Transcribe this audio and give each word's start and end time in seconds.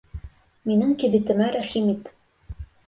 Минең 0.71 0.95
кибетемә 1.03 1.53
рәхим 1.59 1.95
ит! 1.97 2.13